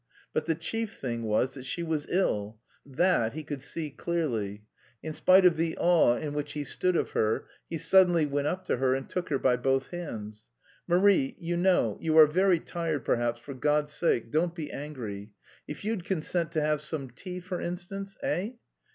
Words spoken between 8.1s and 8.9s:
went up to